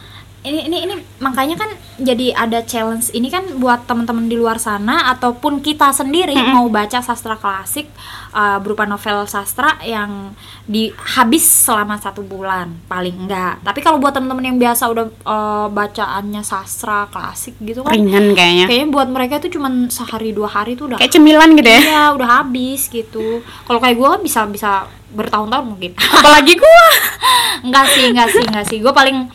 [0.50, 5.14] Ini ini ini makanya kan jadi ada challenge ini kan buat teman-teman di luar sana
[5.14, 7.86] ataupun kita sendiri mau baca sastra klasik
[8.32, 10.34] uh, berupa novel sastra yang
[10.66, 15.68] di habis selama satu bulan paling enggak tapi kalau buat teman-teman yang biasa udah uh,
[15.70, 18.66] bacaannya sastra klasik gitu kan Ringan kayaknya.
[18.66, 21.80] kayaknya buat mereka itu cuman sehari dua hari tuh udah Kayak cemilan gitu ya.
[21.80, 24.72] iya udah habis gitu kalau kayak gue kan bisa bisa
[25.10, 26.86] bertahun-tahun mungkin Apalagi gua.
[27.66, 29.28] enggak sih enggak sih enggak sih gue paling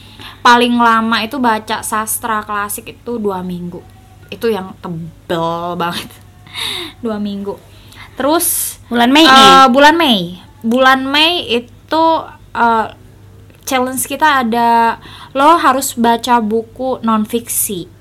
[0.45, 3.81] paling lama itu baca sastra klasik itu dua minggu.
[4.29, 6.13] Itu yang tebel banget.
[7.01, 7.57] Dua minggu.
[8.15, 9.73] Terus Bulan Mei nih.
[9.73, 10.21] bulan Mei.
[10.61, 12.05] Bulan Mei itu
[12.53, 12.89] eh,
[13.65, 15.01] challenge kita ada
[15.33, 17.94] lo harus baca buku non fiksi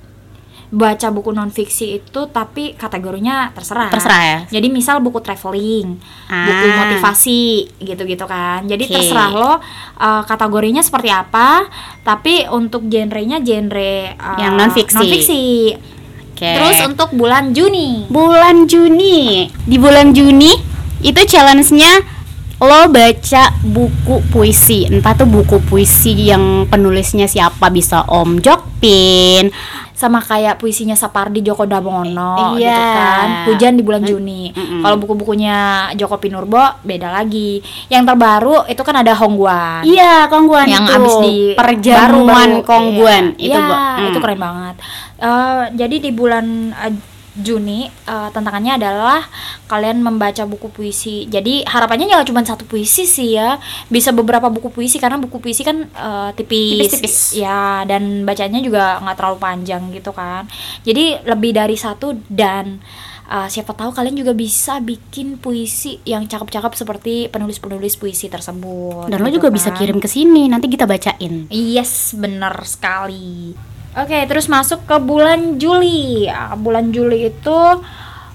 [0.74, 4.38] baca buku non fiksi itu tapi kategorinya terserah Terserah ya.
[4.50, 6.76] jadi misal buku traveling buku Ah.
[6.82, 7.44] motivasi
[7.78, 8.92] gitu-gitu kan jadi Oke.
[8.92, 9.58] terserah lo uh,
[10.26, 11.70] kategorinya seperti apa
[12.02, 14.98] tapi untuk genrenya genre uh, Yang non-fiksi.
[14.98, 15.44] non-fiksi.
[16.34, 16.50] Oke.
[16.58, 20.50] terus untuk bulan Juni bulan Juni di bulan Juni
[21.00, 22.02] itu challenge-nya
[22.58, 29.52] lo baca buku puisi entah tuh buku puisi yang penulisnya siapa bisa Om Jokpin
[29.94, 32.58] sama kayak puisinya Sapardi Djoko Damono Iya.
[32.58, 33.28] gitu kan.
[33.48, 34.50] Hujan di bulan Juni.
[34.52, 34.82] Mm-mm.
[34.82, 37.62] kalau buku-bukunya Joko Pinurbo beda lagi.
[37.88, 39.86] Yang terbaru itu kan ada Hongguan.
[39.86, 40.94] Iya Kongguan yang itu.
[40.98, 43.38] abis di perjamuan Kongguan.
[43.38, 44.24] Iya, itu iya, itu mm.
[44.26, 44.76] keren banget.
[45.24, 49.26] Eh, jadi di bulan eh, Juni uh, tantangannya adalah
[49.66, 51.26] kalian membaca buku puisi.
[51.26, 53.58] Jadi harapannya jangan cuma satu puisi sih ya,
[53.90, 57.18] bisa beberapa buku puisi karena buku puisi kan uh, tipis, Tipis-tipis.
[57.34, 60.46] ya dan bacanya juga nggak terlalu panjang gitu kan.
[60.86, 62.78] Jadi lebih dari satu dan
[63.34, 69.10] uh, siapa tahu kalian juga bisa bikin puisi yang cakep-cakep seperti penulis-penulis puisi tersebut.
[69.10, 69.82] Dan lo gitu juga bisa kan.
[69.82, 71.50] kirim ke sini, nanti kita bacain.
[71.50, 73.73] Yes, bener sekali.
[73.94, 76.26] Oke, terus masuk ke bulan Juli.
[76.26, 77.60] Ah, bulan Juli itu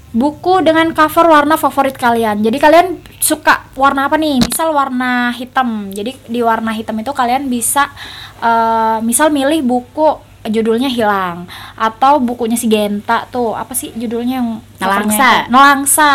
[0.09, 2.39] buku dengan cover warna favorit kalian.
[2.41, 2.87] Jadi kalian
[3.19, 4.39] suka warna apa nih?
[4.39, 5.91] Misal warna hitam.
[5.91, 7.91] Jadi di warna hitam itu kalian bisa
[8.39, 14.49] eh, misal milih buku judulnya hilang atau bukunya si Genta tuh apa sih judulnya yang
[14.79, 15.51] Nelangsa.
[15.51, 16.13] Nelangsa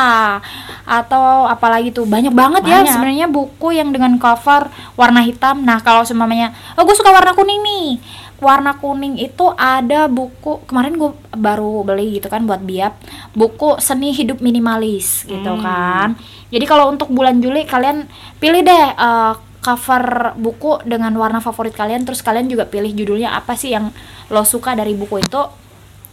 [0.88, 2.92] atau apalagi tuh banyak banget ya Banyak.
[2.96, 7.60] sebenarnya buku yang dengan cover warna hitam nah kalau semuanya oh gue suka warna kuning
[7.60, 8.00] nih
[8.36, 12.98] warna kuning itu ada buku kemarin gue baru beli gitu kan buat biap
[13.32, 15.60] buku seni hidup minimalis gitu Hmm.
[15.60, 16.08] kan
[16.48, 18.04] jadi kalau untuk bulan Juli kalian
[18.36, 23.54] pilih deh eh, cover buku dengan warna favorit kalian terus kalian juga pilih judulnya apa
[23.54, 23.88] sih yang
[24.28, 25.40] lo suka dari buku itu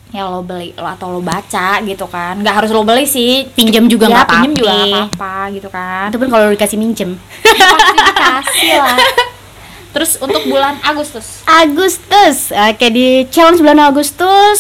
[0.09, 3.87] ya lo beli lo atau lo baca gitu kan nggak harus lo beli sih Pinjam
[3.87, 4.99] juga ya nggak juga nggak apa-apa.
[5.09, 7.11] apa-apa gitu kan Itu pun kalau dikasih minjem.
[7.15, 8.97] pasti dikasih lah
[9.91, 12.49] terus untuk bulan Agustus Agustus.
[12.49, 14.59] Oke, di challenge bulan Agustus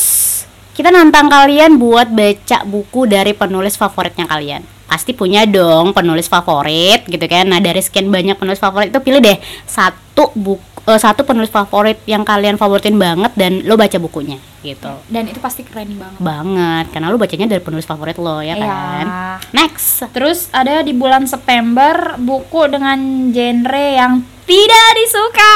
[0.71, 4.63] kita nantang kalian buat baca buku dari penulis favoritnya kalian.
[4.85, 7.45] Pasti punya dong penulis favorit gitu kan.
[7.45, 12.25] Nah, dari sekian banyak penulis favorit itu pilih deh satu buku satu penulis favorit yang
[12.25, 14.89] kalian favoritin banget dan lo baca bukunya gitu.
[15.09, 18.65] dan itu pasti keren banget Banget karena lo bacanya dari penulis favorit lo ya Iya.
[18.65, 19.05] kan.
[19.53, 20.01] Next.
[20.09, 22.97] Terus ada di bulan September buku dengan
[23.29, 25.53] genre yang tidak disuka.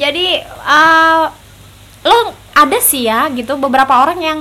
[0.00, 1.28] Jadi uh,
[2.08, 2.18] lo
[2.56, 4.38] ada sih ya gitu beberapa orang yang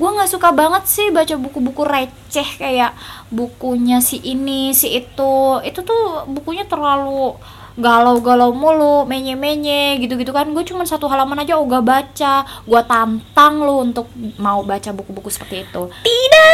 [0.00, 2.96] gue nggak suka banget sih baca buku-buku receh kayak
[3.28, 5.60] bukunya si ini si itu.
[5.66, 7.36] Itu tuh bukunya terlalu
[7.80, 10.48] galau-galau mulu menye-menye gitu-gitu kan.
[10.52, 12.46] Gue cuma satu halaman aja ogah baca.
[12.64, 14.08] Gue tantang lo untuk
[14.40, 15.82] mau baca buku-buku seperti itu.
[16.06, 16.46] Ada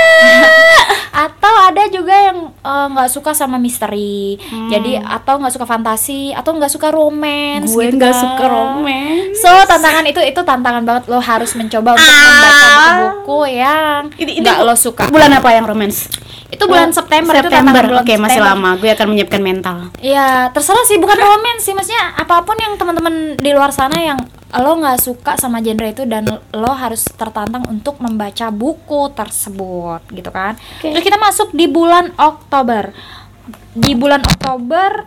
[2.48, 7.86] eh, nggak suka sama misteri jadi atau nggak suka fantasi atau nggak suka romance Gue
[7.86, 8.22] gitu nggak kan.
[8.22, 9.36] suka romance.
[9.36, 12.22] so tantangan itu itu tantangan banget lo harus mencoba untuk Ah.
[12.22, 16.08] membaca buku-buku yang Ini- ini nggak lo suka Bulan apa yang romance?
[16.46, 17.82] Itu bulan September, itu September.
[17.90, 18.54] bulan Oke, masih September.
[18.54, 18.70] lama.
[18.78, 19.76] Gue akan menyiapkan mental.
[19.98, 24.18] Ya terserah sih bukan romance sih maksudnya apa pun yang teman-teman di luar sana yang
[24.54, 30.30] lo nggak suka sama genre itu dan lo harus tertantang untuk membaca buku tersebut gitu
[30.30, 30.54] kan.
[30.78, 30.94] Oke.
[30.94, 32.94] Terus kita masuk di bulan Oktober.
[33.74, 35.02] Di bulan Oktober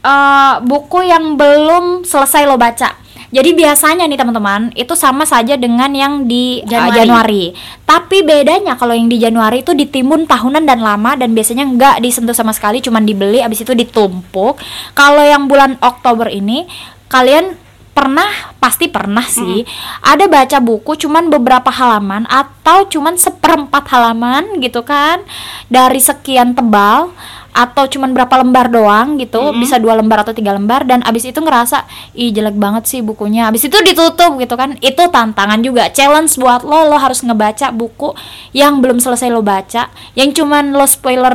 [0.00, 2.96] eh, buku yang belum selesai lo baca.
[3.30, 6.98] Jadi biasanya nih teman-teman itu sama saja dengan yang di uh, Januari.
[6.98, 7.44] Januari.
[7.86, 12.34] Tapi bedanya kalau yang di Januari itu ditimbun tahunan dan lama dan biasanya nggak disentuh
[12.34, 14.58] sama sekali, cuman dibeli abis itu ditumpuk.
[14.98, 16.66] Kalau yang bulan Oktober ini
[17.06, 17.54] kalian
[17.90, 18.30] pernah
[18.62, 19.66] pasti pernah sih
[20.00, 25.20] ada baca buku cuman beberapa halaman atau cuman seperempat halaman gitu kan
[25.66, 27.10] dari sekian tebal
[27.50, 31.42] atau cuman berapa lembar doang gitu bisa dua lembar atau tiga lembar dan abis itu
[31.42, 31.84] ngerasa
[32.14, 33.50] ih jelek banget sih bukunya.
[33.50, 34.78] Abis itu ditutup gitu kan.
[34.78, 38.14] Itu tantangan juga challenge buat lo lo harus ngebaca buku
[38.54, 41.32] yang belum selesai lo baca yang cuman lo spoiler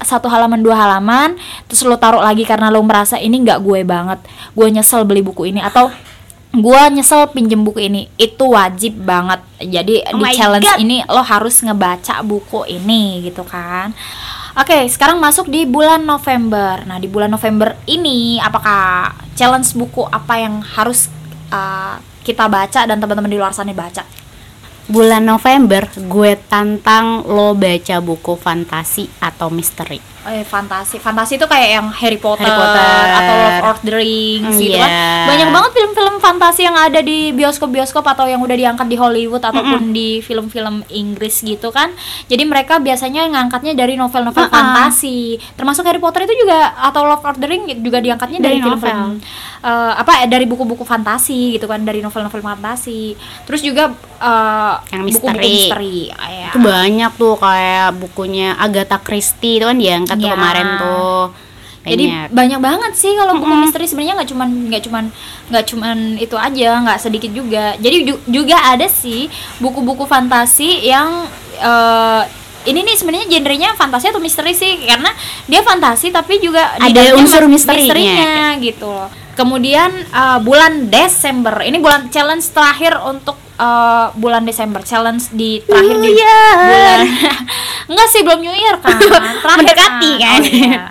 [0.00, 1.36] satu halaman dua halaman
[1.68, 4.20] terus lo taruh lagi karena lo merasa ini nggak gue banget
[4.56, 5.92] gue nyesel beli buku ini atau
[6.48, 8.08] gue nyesel pinjem buku ini.
[8.16, 9.44] Itu wajib banget.
[9.60, 10.80] Jadi Oh di challenge God.
[10.80, 13.92] ini lo harus ngebaca buku ini gitu kan
[14.56, 16.80] Oke, sekarang masuk di bulan November.
[16.88, 21.12] Nah, di bulan November ini apakah challenge buku apa yang harus
[21.52, 24.08] uh, kita baca dan teman-teman di luar sana baca?
[24.88, 30.00] Bulan November gue tantang lo baca buku fantasi atau misteri.
[30.28, 31.00] Eh, fantasi.
[31.00, 32.84] Fantasi itu kayak yang Harry Potter, Harry Potter.
[33.16, 34.84] atau Lord of the Rings Mm, gitu iya.
[34.84, 34.92] kan.
[35.32, 39.88] Banyak banget film-film fantasi yang ada di bioskop-bioskop atau yang udah diangkat di Hollywood ataupun
[39.96, 41.96] di film-film Inggris gitu kan.
[42.28, 44.52] Jadi mereka biasanya ngangkatnya dari novel-novel ah.
[44.52, 45.40] fantasi.
[45.56, 49.24] Termasuk Harry Potter itu juga atau Lord of the Rings juga diangkatnya dari, Dari film-film
[49.60, 53.14] eh, apa dari buku-buku fantasi gitu kan, dari novel-novel fantasi.
[53.44, 55.54] Terus juga eh, Yang buku-buku misteri.
[55.54, 55.98] misteri.
[56.12, 56.48] Ah, ya.
[56.48, 60.34] Itu banyak tuh kayak bukunya Agatha Christie itu kan diangkat tuh Ya.
[60.34, 61.22] kemarin tuh.
[61.78, 62.28] Jadi Banyak.
[62.30, 63.62] banyak banget sih kalau buku Mm-mm.
[63.64, 65.04] misteri sebenarnya nggak cuman nggak cuman
[65.48, 67.64] nggak cuman itu aja nggak sedikit juga.
[67.76, 71.24] Jadi ju- juga ada sih buku-buku fantasi yang
[71.56, 72.22] eh,
[72.68, 75.08] ini nih sebenarnya genrenya fantasi atau misteri sih karena
[75.48, 77.88] dia fantasi tapi juga Ada unsur misterinya.
[77.88, 79.08] misterinya gitu loh.
[79.38, 85.94] Kemudian uh, bulan Desember, ini bulan challenge terakhir untuk uh, bulan Desember, challenge di terakhir
[85.94, 86.54] New di Year.
[86.58, 87.06] bulan
[87.94, 88.98] enggak sih belum New Year kan,
[89.46, 90.40] terakhir Mendekati kan?
[90.42, 90.82] Oh, iya.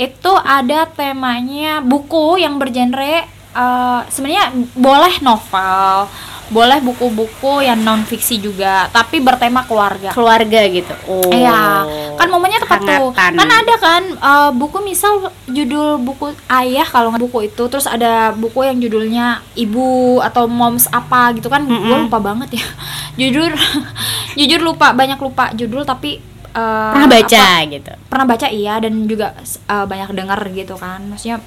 [0.00, 6.08] Itu ada temanya buku yang bergenre uh, sebenarnya boleh novel,
[6.52, 10.12] boleh buku-buku yang non fiksi juga, tapi bertema keluarga.
[10.12, 10.92] Keluarga gitu.
[11.08, 11.32] Oh.
[11.32, 11.88] Iya,
[12.20, 13.12] kan momennya tepat tuh.
[13.16, 13.32] Hangatan.
[13.40, 18.36] Kan ada kan uh, buku misal judul buku ayah kalau nggak buku itu, terus ada
[18.36, 22.10] buku yang judulnya ibu atau moms apa gitu kan, gue Mm-mm.
[22.10, 22.64] lupa banget ya.
[23.20, 23.52] jujur,
[24.38, 27.92] jujur lupa banyak lupa judul tapi uh, Pernah baca apa- gitu.
[28.08, 29.34] pernah baca iya dan juga
[29.68, 31.02] uh, banyak dengar gitu kan.
[31.04, 31.42] Maksudnya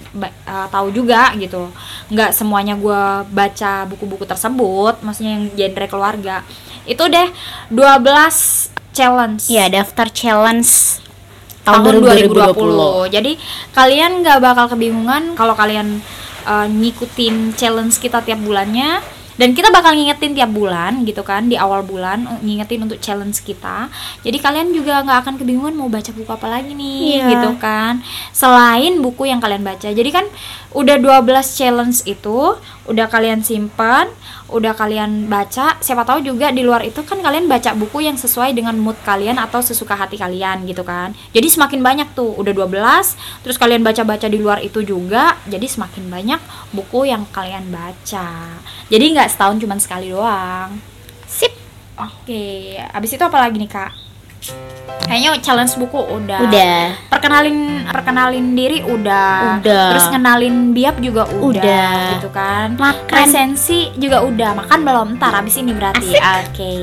[0.46, 1.72] uh, tahu juga gitu.
[2.12, 6.36] Nggak semuanya gue baca buku-buku tersebut maksudnya yang genre keluarga.
[6.86, 7.28] Itu deh
[7.72, 9.48] 12 challenge.
[9.48, 11.02] Iya, daftar challenge
[11.68, 13.16] tahun tahun 2020.
[13.16, 13.32] Jadi
[13.76, 16.00] kalian nggak bakal kebingungan kalau kalian
[16.48, 19.04] uh, ngikutin challenge kita tiap bulannya
[19.38, 23.88] dan kita bakal ngingetin tiap bulan gitu kan di awal bulan ngingetin untuk challenge kita.
[24.26, 27.30] Jadi kalian juga nggak akan kebingungan mau baca buku apa lagi nih Iya.
[27.38, 28.02] gitu kan.
[28.34, 29.88] Selain buku yang kalian baca.
[29.94, 30.26] Jadi kan
[30.74, 34.08] udah 12 challenge itu udah kalian simpan,
[34.48, 38.56] udah kalian baca, siapa tahu juga di luar itu kan kalian baca buku yang sesuai
[38.56, 41.12] dengan mood kalian atau sesuka hati kalian gitu kan.
[41.36, 46.08] Jadi semakin banyak tuh, udah 12, terus kalian baca-baca di luar itu juga, jadi semakin
[46.08, 46.40] banyak
[46.72, 48.56] buku yang kalian baca.
[48.88, 50.80] Jadi nggak setahun cuman sekali doang.
[51.28, 51.52] Sip.
[51.98, 54.07] Oke, abis itu apa lagi nih kak?
[55.08, 56.40] Kayaknya challenge buku udah.
[56.44, 56.80] Udah.
[57.08, 59.64] Perkenalin perkenalin diri udah.
[59.64, 59.96] Udah.
[59.96, 61.96] Terus ngenalin biap juga udah, Udah.
[62.20, 62.76] gitu kan.
[62.76, 63.16] Makan.
[63.16, 64.52] Resensi juga udah.
[64.60, 65.08] Makan belum?
[65.16, 66.12] Ntar abis ini berarti.
[66.12, 66.74] Oke.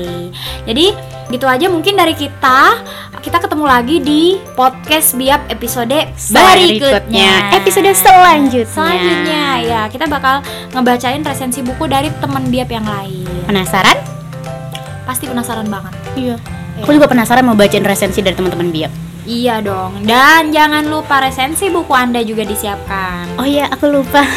[0.65, 0.85] Jadi
[1.29, 2.81] gitu aja mungkin dari kita.
[3.21, 5.97] Kita ketemu lagi di podcast biap episode
[6.29, 7.57] berikutnya.
[7.57, 8.69] Episode selanjutnya.
[8.69, 13.25] Selanjutnya ya kita bakal ngebacain resensi buku dari teman biap yang lain.
[13.49, 13.97] Penasaran?
[15.09, 15.93] Pasti penasaran banget.
[16.13, 16.37] Iya.
[16.83, 18.91] Aku juga penasaran mau bacain resensi dari teman-teman biak.
[19.25, 20.05] Iya dong.
[20.05, 23.41] Dan jangan lupa resensi buku Anda juga disiapkan.
[23.41, 24.21] Oh iya, aku lupa.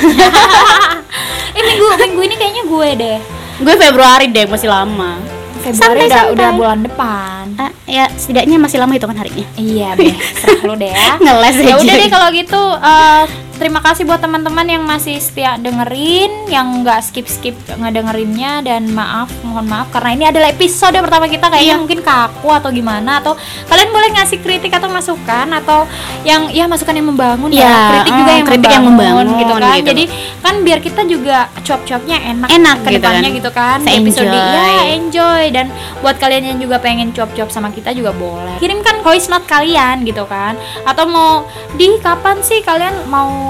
[1.58, 3.18] Eh minggu minggu ini kayaknya gue deh.
[3.58, 5.18] Gue Februari deh, masih lama.
[5.58, 7.44] Februari udah, udah bulan depan.
[7.58, 9.46] Ah, ya setidaknya masih lama itu kan harinya.
[9.58, 11.18] Iya deh, serah lu deh ya.
[11.24, 13.22] Ngeles ya udah deh kalau gitu eh,
[13.58, 19.26] terima kasih buat teman-teman yang masih setia dengerin yang nggak skip skip ngedengerinnya dan maaf
[19.42, 21.76] mohon maaf karena ini adalah episode pertama kita kayaknya Iya.
[21.76, 23.34] mungkin kaku atau gimana atau
[23.66, 25.84] kalian boleh ngasih kritik atau masukan atau
[26.22, 29.42] yang ya masukan yang membangun ya, Ya, kritik eh, juga yang kritik yang membangun, membangun,
[29.42, 29.88] gitu kan gitu.
[29.90, 30.04] jadi
[30.38, 33.22] kan biar kita juga cuap-cuapnya enak Enak ke gitu kan.
[33.26, 35.66] gitu kan episode ya enjoy dan
[35.98, 40.22] buat kalian yang juga pengen cuap-cuap sama kita juga boleh kirimkan voice note kalian gitu
[40.24, 40.54] kan
[40.86, 41.42] atau mau
[41.74, 43.47] di kapan sih kalian mau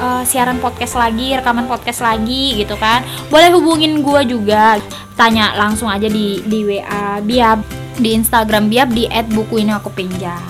[0.00, 3.02] uh, siaran podcast lagi rekaman podcast lagi gitu kan.
[3.28, 4.78] Boleh hubungin gua juga.
[5.18, 7.60] Tanya langsung aja di di WA Biab
[8.00, 10.40] di Instagram Biab di @buku ini aku pinjam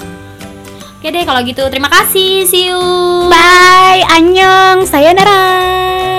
[1.00, 2.44] Oke deh kalau gitu terima kasih.
[2.44, 2.76] See you.
[3.32, 6.09] Bye, annyeong, sayonara.